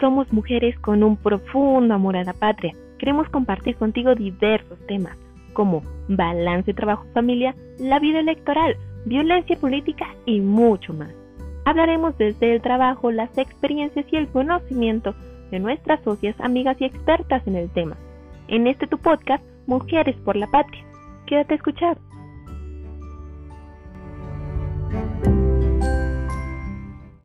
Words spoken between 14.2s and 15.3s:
conocimiento